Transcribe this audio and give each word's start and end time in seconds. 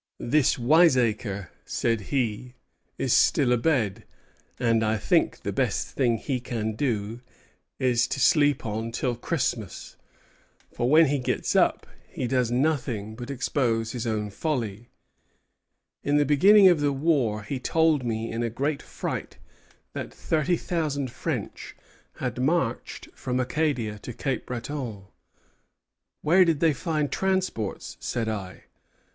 'This 0.17 0.57
wiseacre,' 0.57 1.51
said 1.63 2.01
he, 2.09 2.55
'is 2.97 3.13
still 3.13 3.53
abed; 3.53 4.03
and 4.59 4.83
I 4.83 4.97
think 4.97 5.41
the 5.41 5.53
best 5.53 5.89
thing 5.89 6.17
he 6.17 6.39
can 6.39 6.73
do 6.73 7.21
is 7.77 8.07
to 8.07 8.19
sleep 8.19 8.65
on 8.65 8.91
till 8.91 9.15
Christmas; 9.15 9.97
for 10.73 10.89
when 10.89 11.05
he 11.05 11.19
gets 11.19 11.55
up 11.55 11.85
he 12.09 12.25
does 12.25 12.49
nothing 12.49 13.15
but 13.15 13.29
expose 13.29 13.91
his 13.91 14.07
own 14.07 14.31
folly. 14.31 14.89
In 16.03 16.17
the 16.17 16.25
beginning 16.25 16.67
of 16.67 16.79
the 16.79 16.91
war 16.91 17.43
he 17.43 17.59
told 17.59 18.03
me 18.03 18.31
in 18.31 18.41
a 18.41 18.49
great 18.49 18.81
fright 18.81 19.37
that 19.93 20.11
thirty 20.11 20.57
thousand 20.57 21.11
French 21.11 21.75
had 22.15 22.41
marched 22.41 23.05
from 23.13 23.39
Acadia 23.39 23.99
to 23.99 24.13
Cape 24.13 24.47
Breton. 24.47 25.03
Where 26.23 26.43
did 26.43 26.59
they 26.59 26.73
find 26.73 27.11
transports? 27.11 27.97
said 27.99 28.27
I. 28.27 28.63